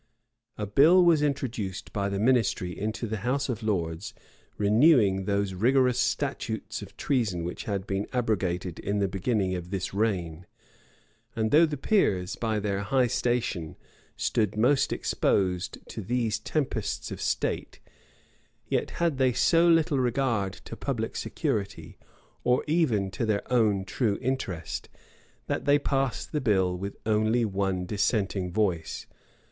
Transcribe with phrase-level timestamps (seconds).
[0.57, 4.15] A bill was introduced by the ministry into the house of lords,
[4.57, 9.93] renewing those rigorous statutes of treason which had been abrogated in the beginning of this
[9.93, 10.47] reign;
[11.35, 13.75] and though the peers, by their high station,
[14.17, 17.79] stood most exposed to these tempests of state,
[18.67, 21.99] yet had they so little regard to public security,
[22.43, 24.89] or even to their own true interest,
[25.45, 29.05] that they passed the bill with only one dissenting voice.